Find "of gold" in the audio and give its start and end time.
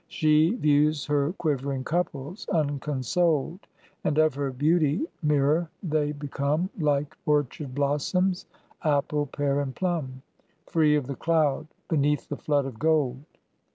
12.65-13.19